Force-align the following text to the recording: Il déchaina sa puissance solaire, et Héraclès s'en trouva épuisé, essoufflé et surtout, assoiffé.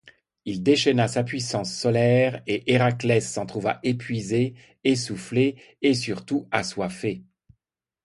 Il 0.45 0.63
déchaina 0.63 1.07
sa 1.07 1.23
puissance 1.23 1.71
solaire, 1.71 2.41
et 2.47 2.73
Héraclès 2.73 3.19
s'en 3.21 3.45
trouva 3.45 3.79
épuisé, 3.83 4.55
essoufflé 4.83 5.57
et 5.83 5.93
surtout, 5.93 6.47
assoiffé. 6.49 7.21